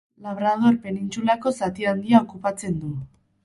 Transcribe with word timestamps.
Labrador 0.27 0.79
penintsulako 0.85 1.55
zati 1.61 1.87
handia 1.93 2.25
okupatzen 2.25 2.85
du. 2.85 2.95